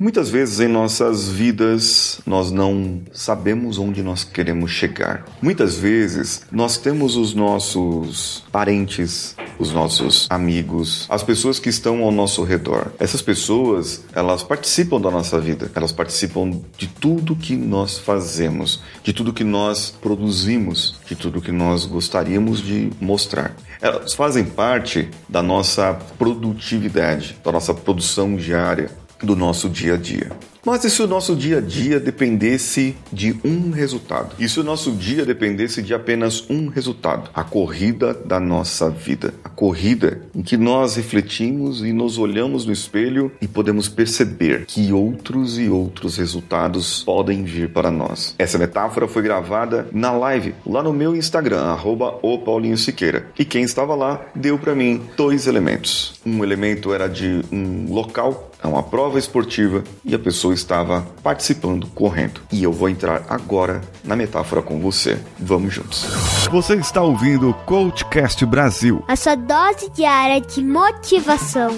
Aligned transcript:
Muitas 0.00 0.30
vezes 0.30 0.60
em 0.60 0.68
nossas 0.68 1.28
vidas 1.28 2.20
nós 2.24 2.52
não 2.52 3.00
sabemos 3.12 3.78
onde 3.78 4.00
nós 4.00 4.22
queremos 4.22 4.70
chegar. 4.70 5.24
Muitas 5.42 5.76
vezes 5.76 6.42
nós 6.52 6.76
temos 6.76 7.16
os 7.16 7.34
nossos 7.34 8.44
parentes, 8.52 9.34
os 9.58 9.72
nossos 9.72 10.28
amigos, 10.30 11.04
as 11.08 11.24
pessoas 11.24 11.58
que 11.58 11.68
estão 11.68 12.04
ao 12.04 12.12
nosso 12.12 12.44
redor. 12.44 12.92
Essas 13.00 13.20
pessoas, 13.20 14.04
elas 14.14 14.44
participam 14.44 15.00
da 15.00 15.10
nossa 15.10 15.40
vida, 15.40 15.68
elas 15.74 15.90
participam 15.90 16.60
de 16.76 16.86
tudo 16.86 17.34
que 17.34 17.56
nós 17.56 17.98
fazemos, 17.98 18.80
de 19.02 19.12
tudo 19.12 19.32
que 19.32 19.42
nós 19.42 19.90
produzimos, 20.00 20.94
de 21.08 21.16
tudo 21.16 21.42
que 21.42 21.50
nós 21.50 21.84
gostaríamos 21.84 22.60
de 22.62 22.92
mostrar. 23.00 23.56
Elas 23.80 24.14
fazem 24.14 24.44
parte 24.44 25.08
da 25.28 25.42
nossa 25.42 25.92
produtividade, 26.16 27.36
da 27.42 27.50
nossa 27.50 27.74
produção 27.74 28.36
diária 28.36 28.90
do 29.22 29.34
nosso 29.34 29.68
dia 29.68 29.94
a 29.94 29.96
dia. 29.96 30.30
Mas 30.68 30.84
e 30.84 30.90
se 30.90 31.02
o 31.02 31.06
nosso 31.06 31.34
dia 31.34 31.56
a 31.56 31.60
dia 31.62 31.98
dependesse 31.98 32.94
de 33.10 33.34
um 33.42 33.70
resultado? 33.70 34.36
E 34.38 34.46
se 34.46 34.60
o 34.60 34.62
nosso 34.62 34.92
dia 34.92 35.24
dependesse 35.24 35.80
de 35.80 35.94
apenas 35.94 36.44
um 36.50 36.68
resultado? 36.68 37.30
A 37.32 37.42
corrida 37.42 38.12
da 38.12 38.38
nossa 38.38 38.90
vida. 38.90 39.32
A 39.42 39.48
corrida 39.48 40.20
em 40.34 40.42
que 40.42 40.58
nós 40.58 40.96
refletimos 40.96 41.80
e 41.82 41.90
nos 41.90 42.18
olhamos 42.18 42.66
no 42.66 42.72
espelho 42.74 43.32
e 43.40 43.48
podemos 43.48 43.88
perceber 43.88 44.66
que 44.66 44.92
outros 44.92 45.58
e 45.58 45.70
outros 45.70 46.18
resultados 46.18 47.02
podem 47.02 47.44
vir 47.44 47.70
para 47.70 47.90
nós. 47.90 48.34
Essa 48.38 48.58
metáfora 48.58 49.08
foi 49.08 49.22
gravada 49.22 49.88
na 49.90 50.12
live 50.12 50.54
lá 50.66 50.82
no 50.82 50.92
meu 50.92 51.16
Instagram, 51.16 51.62
arroba 51.62 52.18
o 52.20 52.40
Paulinho 52.40 52.76
Siqueira. 52.76 53.28
E 53.38 53.44
quem 53.46 53.62
estava 53.62 53.94
lá 53.94 54.20
deu 54.34 54.58
para 54.58 54.74
mim 54.74 55.00
dois 55.16 55.46
elementos. 55.46 56.20
Um 56.26 56.44
elemento 56.44 56.92
era 56.92 57.08
de 57.08 57.40
um 57.50 57.90
local, 57.90 58.50
é 58.62 58.66
uma 58.66 58.82
prova 58.82 59.18
esportiva, 59.18 59.82
e 60.04 60.14
a 60.14 60.18
pessoa 60.18 60.57
estava 60.58 61.06
participando, 61.22 61.86
correndo. 61.88 62.40
E 62.52 62.62
eu 62.62 62.72
vou 62.72 62.88
entrar 62.88 63.24
agora 63.28 63.80
na 64.04 64.16
metáfora 64.16 64.62
com 64.62 64.80
você. 64.80 65.18
Vamos 65.38 65.72
juntos. 65.72 66.04
Você 66.50 66.74
está 66.74 67.02
ouvindo 67.02 67.50
o 67.50 67.54
Coachcast 67.54 68.44
Brasil 68.44 69.04
a 69.06 69.16
sua 69.16 69.34
dose 69.34 69.90
diária 69.90 70.40
de 70.40 70.62
motivação. 70.62 71.70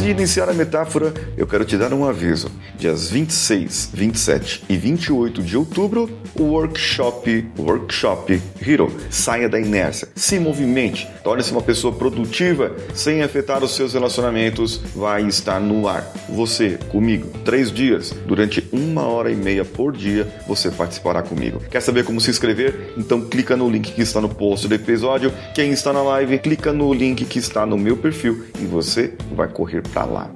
Antes 0.00 0.16
de 0.16 0.22
iniciar 0.22 0.48
a 0.48 0.54
metáfora, 0.54 1.12
eu 1.36 1.46
quero 1.46 1.62
te 1.62 1.76
dar 1.76 1.92
um 1.92 2.06
aviso. 2.08 2.50
Dias 2.78 3.10
26, 3.10 3.90
27 3.92 4.64
e 4.66 4.74
28 4.74 5.42
de 5.42 5.58
outubro, 5.58 6.08
o 6.38 6.44
workshop, 6.44 7.46
workshop 7.58 8.40
Hero, 8.66 8.90
saia 9.10 9.46
da 9.46 9.60
inércia, 9.60 10.08
se 10.14 10.38
movimente, 10.38 11.06
torne-se 11.22 11.52
uma 11.52 11.60
pessoa 11.60 11.92
produtiva 11.92 12.74
sem 12.94 13.22
afetar 13.22 13.62
os 13.62 13.74
seus 13.74 13.92
relacionamentos, 13.92 14.80
vai 14.96 15.26
estar 15.26 15.60
no 15.60 15.86
ar. 15.86 16.10
Você, 16.30 16.78
comigo, 16.88 17.28
três 17.44 17.70
dias, 17.70 18.14
durante 18.26 18.66
uma 18.72 19.02
hora 19.02 19.30
e 19.30 19.36
meia 19.36 19.66
por 19.66 19.92
dia, 19.92 20.26
você 20.48 20.70
participará 20.70 21.22
comigo. 21.22 21.60
Quer 21.70 21.82
saber 21.82 22.06
como 22.06 22.22
se 22.22 22.30
inscrever? 22.30 22.94
Então 22.96 23.20
clica 23.28 23.54
no 23.54 23.68
link 23.68 23.92
que 23.92 24.00
está 24.00 24.18
no 24.18 24.30
post 24.30 24.66
do 24.66 24.74
episódio. 24.74 25.30
Quem 25.54 25.72
está 25.72 25.92
na 25.92 26.02
live, 26.02 26.38
clica 26.38 26.72
no 26.72 26.90
link 26.94 27.26
que 27.26 27.38
está 27.38 27.66
no 27.66 27.76
meu 27.76 27.98
perfil 27.98 28.46
e 28.58 28.64
você 28.64 29.12
vai 29.34 29.48
correr 29.48 29.82
lá. 30.04 30.30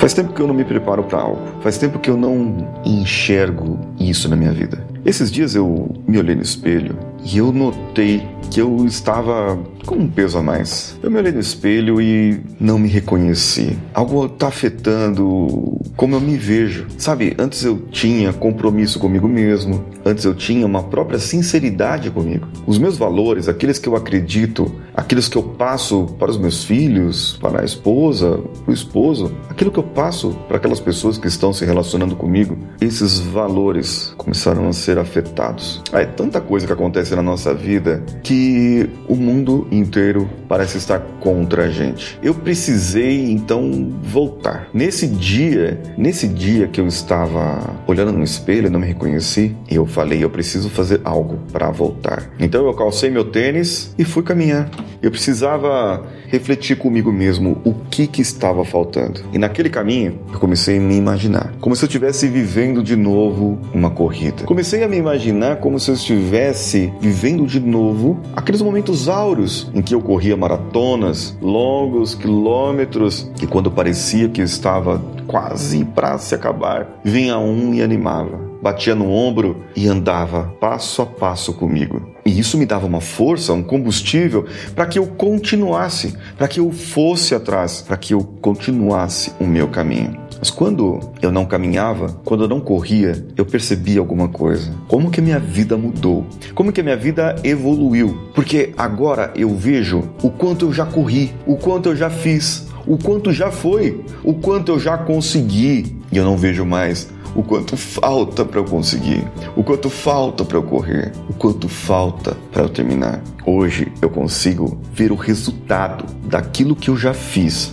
Faz 0.00 0.14
tempo 0.14 0.32
que 0.32 0.40
eu 0.40 0.46
não 0.46 0.54
me 0.54 0.64
preparo 0.64 1.04
para 1.04 1.20
algo. 1.20 1.60
Faz 1.60 1.76
tempo 1.76 1.98
que 1.98 2.08
eu 2.08 2.16
não 2.16 2.66
enxergo 2.86 3.78
isso 3.98 4.30
na 4.30 4.34
minha 4.34 4.50
vida. 4.50 4.82
Esses 5.04 5.30
dias 5.30 5.54
eu 5.54 5.94
me 6.08 6.18
olhei 6.18 6.34
no 6.34 6.42
espelho 6.42 6.98
e 7.22 7.36
eu 7.36 7.52
notei 7.52 8.26
que 8.50 8.60
eu 8.60 8.84
estava 8.86 9.58
com 9.86 9.96
um 9.96 10.08
peso 10.08 10.38
a 10.38 10.42
mais. 10.42 10.98
Eu 11.02 11.10
me 11.10 11.18
olhei 11.18 11.32
no 11.32 11.38
espelho 11.38 12.00
e 12.00 12.40
não 12.58 12.78
me 12.78 12.88
reconheci. 12.88 13.78
Algo 13.94 14.24
está 14.24 14.48
afetando 14.48 15.79
como 16.00 16.14
eu 16.14 16.20
me 16.20 16.38
vejo. 16.38 16.86
Sabe, 16.96 17.36
antes 17.38 17.62
eu 17.62 17.76
tinha 17.90 18.32
compromisso 18.32 18.98
comigo 18.98 19.28
mesmo, 19.28 19.84
antes 20.02 20.24
eu 20.24 20.34
tinha 20.34 20.64
uma 20.64 20.82
própria 20.82 21.18
sinceridade 21.18 22.10
comigo. 22.10 22.48
Os 22.66 22.78
meus 22.78 22.96
valores, 22.96 23.50
aqueles 23.50 23.78
que 23.78 23.86
eu 23.86 23.94
acredito, 23.94 24.80
aqueles 24.94 25.28
que 25.28 25.36
eu 25.36 25.42
passo 25.42 26.06
para 26.18 26.30
os 26.30 26.38
meus 26.38 26.64
filhos, 26.64 27.36
para 27.38 27.60
a 27.60 27.64
esposa, 27.66 28.40
para 28.64 28.70
o 28.70 28.72
esposo, 28.72 29.30
aquilo 29.50 29.70
que 29.70 29.78
eu 29.78 29.82
passo 29.82 30.30
para 30.48 30.56
aquelas 30.56 30.80
pessoas 30.80 31.18
que 31.18 31.28
estão 31.28 31.52
se 31.52 31.66
relacionando 31.66 32.16
comigo, 32.16 32.56
esses 32.80 33.18
valores 33.18 34.14
começaram 34.16 34.68
a 34.68 34.72
ser 34.72 34.98
afetados. 34.98 35.82
É 35.92 36.06
tanta 36.06 36.40
coisa 36.40 36.66
que 36.66 36.72
acontece 36.72 37.14
na 37.14 37.22
nossa 37.22 37.52
vida 37.52 38.02
que 38.22 38.88
o 39.06 39.14
mundo 39.14 39.68
inteiro 39.70 40.30
parece 40.48 40.78
estar 40.78 40.98
contra 41.20 41.64
a 41.64 41.68
gente. 41.68 42.18
Eu 42.22 42.34
precisei 42.34 43.30
então 43.30 43.92
voltar. 44.02 44.68
Nesse 44.72 45.06
dia, 45.06 45.78
nesse 45.96 46.28
dia 46.28 46.66
que 46.66 46.80
eu 46.80 46.86
estava 46.86 47.76
olhando 47.86 48.12
no 48.12 48.24
espelho 48.24 48.66
e 48.66 48.70
não 48.70 48.80
me 48.80 48.86
reconheci, 48.86 49.56
eu 49.68 49.86
falei, 49.86 50.22
eu 50.22 50.30
preciso 50.30 50.68
fazer 50.68 51.00
algo 51.04 51.38
para 51.52 51.70
voltar. 51.70 52.30
Então 52.38 52.66
eu 52.66 52.74
calcei 52.74 53.10
meu 53.10 53.24
tênis 53.24 53.94
e 53.98 54.04
fui 54.04 54.22
caminhar. 54.22 54.70
Eu 55.02 55.10
precisava 55.10 56.06
refletir 56.28 56.76
comigo 56.76 57.10
mesmo 57.10 57.58
o 57.64 57.72
que 57.90 58.06
que 58.06 58.20
estava 58.20 58.64
faltando. 58.64 59.20
E 59.32 59.38
naquele 59.38 59.70
caminho, 59.70 60.20
eu 60.32 60.38
comecei 60.38 60.78
a 60.78 60.80
me 60.80 60.94
imaginar, 60.94 61.54
como 61.60 61.74
se 61.74 61.84
eu 61.84 61.86
estivesse 61.86 62.28
vivendo 62.28 62.82
de 62.82 62.96
novo 62.96 63.58
uma 63.74 63.90
corrida. 63.90 64.44
Comecei 64.44 64.84
a 64.84 64.88
me 64.88 64.96
imaginar 64.96 65.56
como 65.56 65.80
se 65.80 65.90
eu 65.90 65.94
estivesse 65.94 66.92
vivendo 67.00 67.46
de 67.46 67.58
novo 67.58 68.20
aqueles 68.36 68.62
momentos 68.62 69.08
áureos 69.08 69.70
em 69.74 69.82
que 69.82 69.94
eu 69.94 70.00
corria 70.00 70.36
maratonas, 70.36 71.36
longos 71.40 72.14
quilômetros, 72.14 73.30
e 73.42 73.46
quando 73.46 73.70
parecia 73.70 74.28
que 74.28 74.42
estava 74.42 75.02
quase 75.30 75.84
para 75.84 76.18
se 76.18 76.34
acabar, 76.34 77.00
vinha 77.04 77.38
um 77.38 77.72
e 77.72 77.80
animava 77.80 78.50
batia 78.62 78.94
no 78.94 79.10
ombro 79.10 79.64
e 79.74 79.88
andava 79.88 80.54
passo 80.60 81.02
a 81.02 81.06
passo 81.06 81.52
comigo. 81.54 82.10
E 82.24 82.38
isso 82.38 82.58
me 82.58 82.66
dava 82.66 82.86
uma 82.86 83.00
força, 83.00 83.52
um 83.52 83.62
combustível 83.62 84.44
para 84.74 84.86
que 84.86 84.98
eu 84.98 85.06
continuasse, 85.06 86.14
para 86.36 86.46
que 86.46 86.60
eu 86.60 86.70
fosse 86.70 87.34
atrás, 87.34 87.80
para 87.80 87.96
que 87.96 88.12
eu 88.12 88.20
continuasse 88.40 89.32
o 89.40 89.46
meu 89.46 89.68
caminho. 89.68 90.20
Mas 90.38 90.50
quando 90.50 91.00
eu 91.20 91.30
não 91.30 91.44
caminhava, 91.44 92.18
quando 92.24 92.44
eu 92.44 92.48
não 92.48 92.60
corria, 92.60 93.26
eu 93.36 93.44
percebia 93.44 94.00
alguma 94.00 94.28
coisa. 94.28 94.72
Como 94.88 95.10
que 95.10 95.20
a 95.20 95.22
minha 95.22 95.38
vida 95.38 95.76
mudou? 95.76 96.26
Como 96.54 96.72
que 96.72 96.80
a 96.80 96.84
minha 96.84 96.96
vida 96.96 97.36
evoluiu? 97.44 98.30
Porque 98.34 98.72
agora 98.76 99.32
eu 99.34 99.54
vejo 99.54 100.02
o 100.22 100.30
quanto 100.30 100.66
eu 100.66 100.72
já 100.72 100.86
corri, 100.86 101.34
o 101.46 101.56
quanto 101.56 101.90
eu 101.90 101.96
já 101.96 102.08
fiz, 102.08 102.69
o 102.90 102.98
quanto 102.98 103.32
já 103.32 103.52
foi, 103.52 104.04
o 104.24 104.34
quanto 104.34 104.72
eu 104.72 104.80
já 104.80 104.98
consegui. 104.98 105.96
E 106.10 106.16
eu 106.16 106.24
não 106.24 106.36
vejo 106.36 106.64
mais 106.64 107.08
o 107.36 107.42
quanto 107.44 107.76
falta 107.76 108.44
para 108.44 108.58
eu 108.58 108.64
conseguir, 108.64 109.24
o 109.54 109.62
quanto 109.62 109.88
falta 109.88 110.44
para 110.44 110.56
eu 110.56 110.62
correr, 110.64 111.12
o 111.28 111.32
quanto 111.32 111.68
falta 111.68 112.36
para 112.50 112.64
eu 112.64 112.68
terminar. 112.68 113.22
Hoje 113.46 113.92
eu 114.02 114.10
consigo 114.10 114.80
ver 114.92 115.12
o 115.12 115.14
resultado 115.14 116.04
daquilo 116.24 116.74
que 116.74 116.90
eu 116.90 116.96
já 116.96 117.14
fiz, 117.14 117.72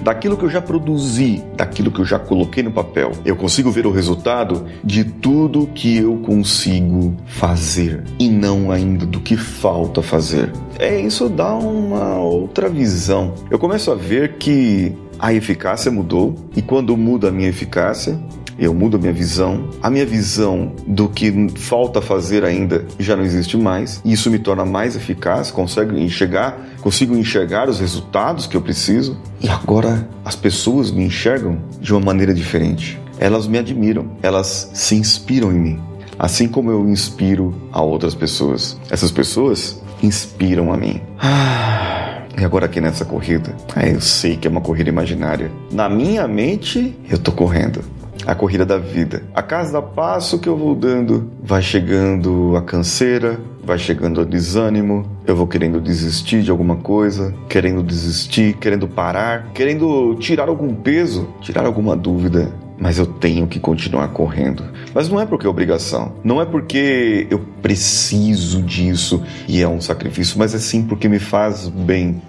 daquilo 0.00 0.36
que 0.36 0.44
eu 0.44 0.50
já 0.50 0.60
produzi, 0.60 1.42
daquilo 1.56 1.90
que 1.90 2.00
eu 2.00 2.04
já 2.04 2.18
coloquei 2.18 2.62
no 2.62 2.70
papel. 2.70 3.12
Eu 3.24 3.36
consigo 3.36 3.70
ver 3.70 3.86
o 3.86 3.90
resultado 3.90 4.66
de 4.82 5.04
tudo 5.04 5.66
que 5.74 5.98
eu 5.98 6.16
consigo 6.18 7.14
fazer 7.26 8.04
e 8.18 8.28
não 8.28 8.70
ainda 8.70 9.06
do 9.06 9.20
que 9.20 9.36
falta 9.36 10.02
fazer. 10.02 10.52
É 10.78 11.00
isso 11.00 11.28
dá 11.28 11.54
uma 11.54 12.18
outra 12.18 12.68
visão. 12.68 13.34
Eu 13.50 13.58
começo 13.58 13.90
a 13.90 13.94
ver 13.94 14.34
que 14.34 14.94
a 15.18 15.32
eficácia 15.32 15.90
mudou 15.90 16.34
e 16.54 16.62
quando 16.62 16.96
muda 16.96 17.28
a 17.28 17.32
minha 17.32 17.48
eficácia, 17.48 18.18
eu 18.58 18.72
mudo 18.72 18.96
a 18.96 19.00
minha 19.00 19.12
visão, 19.12 19.68
a 19.82 19.90
minha 19.90 20.06
visão 20.06 20.72
do 20.86 21.08
que 21.08 21.48
falta 21.56 22.00
fazer 22.00 22.44
ainda 22.44 22.86
já 22.98 23.14
não 23.14 23.22
existe 23.22 23.56
mais, 23.56 24.00
e 24.04 24.12
isso 24.12 24.30
me 24.30 24.38
torna 24.38 24.64
mais 24.64 24.96
eficaz, 24.96 25.50
consigo 25.50 25.96
enxergar, 25.96 26.58
consigo 26.86 27.16
enxergar 27.16 27.68
os 27.68 27.80
resultados 27.80 28.46
que 28.46 28.56
eu 28.56 28.60
preciso, 28.60 29.18
e 29.40 29.48
agora 29.48 30.08
as 30.24 30.36
pessoas 30.36 30.88
me 30.92 31.02
enxergam 31.04 31.58
de 31.80 31.92
uma 31.92 32.00
maneira 32.00 32.32
diferente. 32.32 32.96
Elas 33.18 33.48
me 33.48 33.58
admiram, 33.58 34.12
elas 34.22 34.70
se 34.72 34.94
inspiram 34.94 35.50
em 35.50 35.58
mim, 35.58 35.80
assim 36.16 36.46
como 36.46 36.70
eu 36.70 36.88
inspiro 36.88 37.52
a 37.72 37.82
outras 37.82 38.14
pessoas. 38.14 38.78
Essas 38.88 39.10
pessoas 39.10 39.82
inspiram 40.00 40.72
a 40.72 40.76
mim. 40.76 41.00
Ah, 41.18 42.22
e 42.38 42.44
agora 42.44 42.66
aqui 42.66 42.80
nessa 42.80 43.04
corrida, 43.04 43.56
eu 43.92 44.00
sei 44.00 44.36
que 44.36 44.46
é 44.46 44.50
uma 44.50 44.60
corrida 44.60 44.88
imaginária. 44.88 45.50
Na 45.72 45.88
minha 45.88 46.28
mente, 46.28 46.96
eu 47.10 47.18
tô 47.18 47.32
correndo. 47.32 47.80
A 48.26 48.34
corrida 48.34 48.66
da 48.66 48.76
vida. 48.76 49.22
A 49.34 49.42
cada 49.42 49.80
passo 49.80 50.38
que 50.38 50.48
eu 50.48 50.56
vou 50.56 50.74
dando, 50.74 51.30
vai 51.42 51.62
chegando 51.62 52.56
a 52.56 52.62
canseira, 52.62 53.38
vai 53.62 53.78
chegando 53.78 54.20
o 54.20 54.26
desânimo, 54.26 55.06
eu 55.26 55.36
vou 55.36 55.46
querendo 55.46 55.80
desistir 55.80 56.42
de 56.42 56.50
alguma 56.50 56.76
coisa, 56.76 57.34
querendo 57.48 57.82
desistir, 57.82 58.54
querendo 58.54 58.88
parar, 58.88 59.52
querendo 59.54 60.16
tirar 60.16 60.48
algum 60.48 60.74
peso, 60.74 61.28
tirar 61.40 61.66
alguma 61.66 61.96
dúvida. 61.96 62.52
Mas 62.78 62.98
eu 62.98 63.06
tenho 63.06 63.46
que 63.46 63.58
continuar 63.58 64.08
correndo. 64.08 64.62
Mas 64.92 65.08
não 65.08 65.18
é 65.18 65.24
porque 65.24 65.46
é 65.46 65.48
obrigação. 65.48 66.12
Não 66.22 66.42
é 66.42 66.44
porque 66.44 67.26
eu 67.30 67.38
preciso 67.62 68.60
disso 68.60 69.22
e 69.48 69.62
é 69.62 69.68
um 69.68 69.80
sacrifício, 69.80 70.38
mas 70.38 70.54
é 70.54 70.58
sim 70.58 70.82
porque 70.82 71.08
me 71.08 71.18
faz 71.18 71.68
bem. 71.68 72.20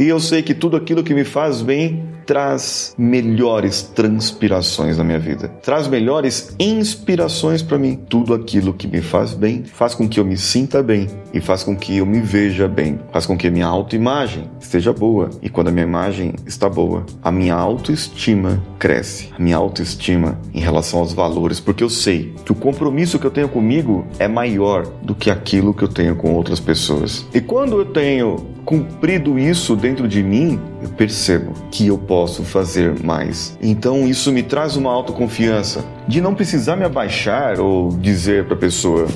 E 0.00 0.08
eu 0.08 0.18
sei 0.18 0.42
que 0.42 0.54
tudo 0.54 0.76
aquilo 0.76 1.04
que 1.04 1.14
me 1.14 1.24
faz 1.24 1.62
bem 1.62 2.11
traz 2.26 2.94
melhores 2.98 3.82
transpirações 3.82 4.98
na 4.98 5.04
minha 5.04 5.18
vida, 5.18 5.48
traz 5.48 5.86
melhores 5.86 6.54
inspirações 6.58 7.62
para 7.62 7.78
mim. 7.78 7.96
Tudo 8.08 8.34
aquilo 8.34 8.72
que 8.72 8.86
me 8.86 9.00
faz 9.00 9.34
bem 9.34 9.64
faz 9.64 9.94
com 9.94 10.08
que 10.08 10.20
eu 10.20 10.24
me 10.24 10.36
sinta 10.36 10.82
bem 10.82 11.08
e 11.32 11.40
faz 11.40 11.62
com 11.62 11.76
que 11.76 11.98
eu 11.98 12.06
me 12.06 12.20
veja 12.20 12.68
bem, 12.68 12.98
faz 13.12 13.26
com 13.26 13.36
que 13.36 13.46
a 13.46 13.50
minha 13.50 13.66
autoimagem 13.66 14.50
esteja 14.60 14.92
boa. 14.92 15.30
E 15.40 15.48
quando 15.48 15.68
a 15.68 15.72
minha 15.72 15.86
imagem 15.86 16.34
está 16.46 16.68
boa, 16.68 17.04
a 17.22 17.30
minha 17.30 17.54
autoestima 17.54 18.62
cresce, 18.78 19.30
a 19.36 19.42
minha 19.42 19.56
autoestima 19.56 20.38
em 20.52 20.60
relação 20.60 21.00
aos 21.00 21.12
valores, 21.12 21.60
porque 21.60 21.84
eu 21.84 21.90
sei 21.90 22.34
que 22.44 22.52
o 22.52 22.54
compromisso 22.54 23.18
que 23.18 23.26
eu 23.26 23.30
tenho 23.30 23.48
comigo 23.48 24.06
é 24.18 24.28
maior 24.28 24.86
do 25.02 25.14
que 25.14 25.30
aquilo 25.30 25.74
que 25.74 25.82
eu 25.82 25.88
tenho 25.88 26.16
com 26.16 26.34
outras 26.34 26.60
pessoas. 26.60 27.26
E 27.32 27.40
quando 27.40 27.78
eu 27.78 27.86
tenho 27.86 28.51
cumprido 28.64 29.38
isso 29.38 29.74
dentro 29.76 30.08
de 30.08 30.22
mim, 30.22 30.60
eu 30.82 30.88
percebo 30.90 31.52
que 31.70 31.86
eu 31.86 31.98
posso 31.98 32.42
fazer 32.42 33.02
mais. 33.02 33.56
Então 33.60 34.06
isso 34.06 34.32
me 34.32 34.42
traz 34.42 34.76
uma 34.76 34.90
autoconfiança 34.90 35.84
de 36.06 36.20
não 36.20 36.34
precisar 36.34 36.76
me 36.76 36.84
abaixar 36.84 37.60
ou 37.60 37.90
dizer 37.96 38.44
para 38.44 38.54
a 38.54 38.58
pessoa: 38.58 39.06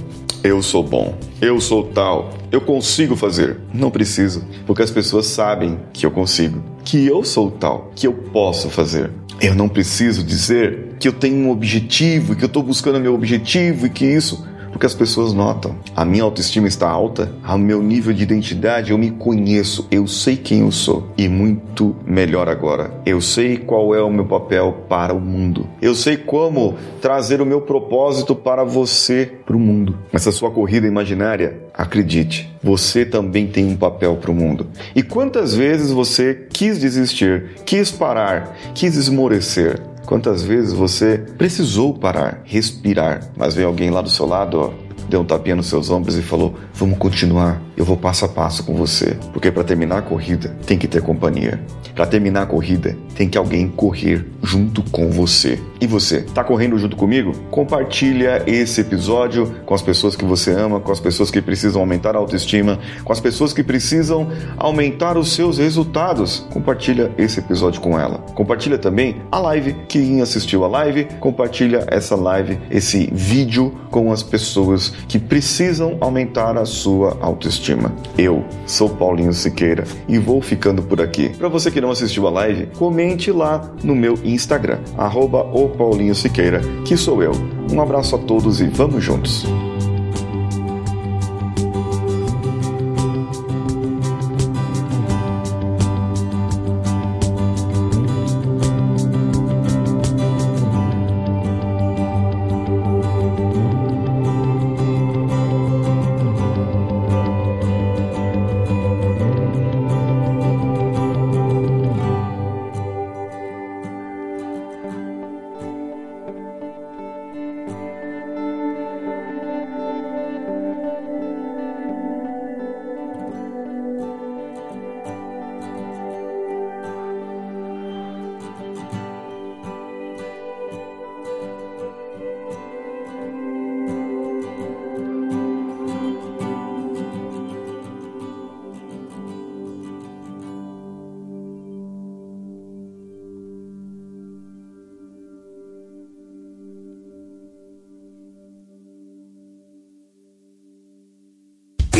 eu 0.43 0.62
sou 0.62 0.82
bom, 0.82 1.14
eu 1.40 1.60
sou 1.60 1.84
tal, 1.84 2.31
eu 2.52 2.60
consigo 2.60 3.16
fazer. 3.16 3.58
Não 3.72 3.90
preciso, 3.90 4.44
porque 4.66 4.82
as 4.82 4.90
pessoas 4.90 5.26
sabem 5.26 5.78
que 5.92 6.06
eu 6.06 6.10
consigo, 6.10 6.62
que 6.84 7.06
eu 7.06 7.25
sou 7.25 7.50
tal, 7.50 7.90
que 7.94 8.06
eu 8.06 8.12
posso 8.12 8.70
fazer. 8.70 9.10
Eu 9.40 9.54
não 9.54 9.69
preciso 9.69 10.22
dizer 10.22 10.94
que 10.99 11.06
eu 11.06 11.12
tenho 11.12 11.37
um 11.37 11.50
objetivo 11.50 12.34
que 12.34 12.44
eu 12.44 12.46
estou 12.46 12.62
buscando 12.62 12.99
meu 12.99 13.14
objetivo 13.14 13.87
e 13.87 13.90
que 13.90 14.06
isso 14.06 14.46
porque 14.76 14.84
as 14.84 14.94
pessoas 14.94 15.32
notam. 15.32 15.75
A 15.96 16.05
minha 16.05 16.23
autoestima 16.23 16.69
está 16.69 16.87
alta, 16.87 17.32
o 17.49 17.56
meu 17.56 17.82
nível 17.82 18.12
de 18.12 18.23
identidade, 18.23 18.90
eu 18.90 18.99
me 18.99 19.11
conheço, 19.11 19.88
eu 19.90 20.06
sei 20.06 20.37
quem 20.37 20.61
eu 20.61 20.70
sou. 20.70 21.08
E 21.17 21.26
muito 21.31 21.96
melhor 22.05 22.46
agora. 22.46 22.90
Eu 23.06 23.23
sei 23.23 23.56
qual 23.56 23.94
é 23.94 24.02
o 24.02 24.11
meu 24.11 24.26
papel 24.26 24.84
para 24.87 25.14
o 25.14 25.20
mundo. 25.20 25.67
Eu 25.81 25.94
sei 25.94 26.19
como 26.19 26.75
trazer 27.00 27.40
o 27.40 27.46
meu 27.46 27.62
propósito 27.62 28.34
para 28.34 28.64
você, 28.64 29.32
para 29.46 29.56
o 29.56 29.61
mundo. 29.61 29.96
Essa 30.12 30.31
sua 30.31 30.50
corrida 30.50 30.87
imaginária, 30.87 31.58
acredite, 31.73 32.55
você 32.62 33.06
também 33.06 33.46
tem 33.46 33.64
um 33.64 33.76
papel 33.76 34.17
para 34.17 34.31
o 34.31 34.34
mundo. 34.34 34.67
E 34.94 35.02
quantas 35.02 35.55
vezes 35.55 35.90
você 35.90 36.46
quis 36.50 36.78
desistir, 36.78 37.52
quis 37.64 37.90
parar, 37.90 38.55
quis 38.75 38.94
esmorecer? 38.94 39.81
Quantas 40.06 40.42
vezes 40.42 40.72
você 40.72 41.18
precisou 41.36 41.92
parar, 41.92 42.40
respirar, 42.44 43.28
mas 43.36 43.54
veio 43.54 43.66
alguém 43.66 43.90
lá 43.90 44.00
do 44.00 44.08
seu 44.08 44.24
lado, 44.24 44.60
ó, 44.60 44.86
deu 45.08 45.20
um 45.20 45.24
tapinha 45.24 45.56
nos 45.56 45.66
seus 45.66 45.90
ombros 45.90 46.16
e 46.16 46.22
falou: 46.22 46.54
Vamos 46.74 46.96
continuar, 46.96 47.60
eu 47.76 47.84
vou 47.84 47.96
passo 47.96 48.24
a 48.24 48.28
passo 48.28 48.64
com 48.64 48.74
você. 48.74 49.16
Porque 49.32 49.50
para 49.50 49.64
terminar 49.64 49.98
a 49.98 50.02
corrida 50.02 50.56
tem 50.64 50.78
que 50.78 50.86
ter 50.86 51.02
companhia. 51.02 51.60
Para 51.94 52.06
terminar 52.06 52.42
a 52.42 52.46
corrida 52.46 52.96
tem 53.14 53.28
que 53.28 53.36
alguém 53.36 53.68
correr 53.68 54.24
junto 54.42 54.82
com 54.90 55.10
você. 55.10 55.60
E 55.81 55.87
você, 55.87 56.23
tá 56.23 56.43
correndo 56.43 56.78
junto 56.78 56.96
comigo? 56.96 57.32
Compartilha 57.50 58.43
esse 58.46 58.81
episódio 58.81 59.55
com 59.67 59.75
as 59.75 59.82
pessoas 59.82 60.17
que 60.17 60.25
você 60.25 60.52
ama, 60.52 60.81
com 60.81 60.90
as 60.90 61.00
pessoas 61.00 61.31
que 61.31 61.43
precisam 61.43 61.81
aumentar 61.81 62.17
a 62.17 62.19
autoestima, 62.19 62.78
com 63.05 63.12
as 63.12 63.20
pessoas 63.20 63.52
que 63.52 63.62
precisam 63.62 64.28
aumentar 64.56 65.19
os 65.19 65.32
seus 65.32 65.58
resultados. 65.58 66.46
Compartilha 66.50 67.12
esse 67.19 67.40
episódio 67.40 67.81
com 67.81 67.99
ela. 67.99 68.19
Compartilha 68.34 68.78
também 68.78 69.17
a 69.31 69.38
live. 69.38 69.76
Quem 69.88 70.23
assistiu 70.23 70.64
a 70.64 70.69
live, 70.69 71.05
compartilha 71.20 71.84
essa 71.88 72.17
live, 72.17 72.58
esse 72.70 73.11
vídeo 73.12 73.73
com 73.90 74.11
as 74.12 74.23
pessoas 74.23 74.90
que 75.06 75.19
precisam 75.19 75.96
aumentar 76.00 76.56
a 76.56 76.64
sua 76.64 77.19
autoestima. 77.20 77.93
Eu 78.17 78.44
sou 78.67 78.88
Paulinho 78.88 79.32
Siqueira 79.32 79.84
e 80.08 80.19
vou 80.19 80.40
ficando 80.40 80.82
por 80.82 81.00
aqui. 81.00 81.28
Para 81.31 81.49
você 81.49 81.70
que 81.70 81.81
não 81.81 81.90
assistiu 81.90 82.26
a 82.26 82.31
live, 82.31 82.67
comente 82.78 83.31
lá 83.31 83.70
no 83.82 83.94
meu 83.94 84.19
Instagram, 84.25 84.78
arroba 84.96 85.43
o 85.43 85.65
Paulinho 85.70 86.14
Siqueira, 86.14 86.60
que 86.84 86.96
sou 86.96 87.22
eu. 87.22 87.32
Um 87.72 87.80
abraço 87.80 88.16
a 88.16 88.18
todos 88.18 88.60
e 88.60 88.66
vamos 88.66 89.02
juntos! 89.02 89.46